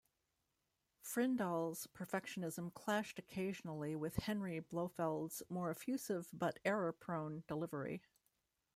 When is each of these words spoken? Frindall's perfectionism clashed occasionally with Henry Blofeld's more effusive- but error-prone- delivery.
Frindall's 1.03 1.85
perfectionism 1.93 2.73
clashed 2.73 3.19
occasionally 3.19 3.95
with 3.95 4.15
Henry 4.15 4.59
Blofeld's 4.59 5.43
more 5.47 5.69
effusive- 5.69 6.27
but 6.33 6.57
error-prone- 6.65 7.43
delivery. 7.47 8.01